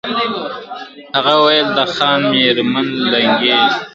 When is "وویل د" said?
1.39-1.79